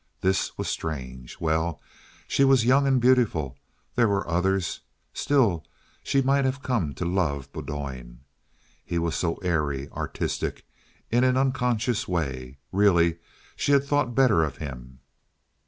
[0.21, 1.39] This was strange.
[1.39, 1.79] Well,
[2.27, 3.59] she was young and beautiful.
[3.93, 4.79] There were others.
[5.13, 5.63] Still,
[6.03, 8.21] she might have come to love Bowdoin.
[8.83, 10.65] He was so airy, artistic
[11.11, 12.57] in an unconscious way.
[12.71, 13.19] Really,
[13.55, 15.01] she had thought better of him.